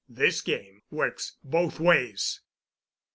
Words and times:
"This 0.09 0.41
game 0.41 0.81
works 0.89 1.37
both 1.43 1.79
ways." 1.79 2.41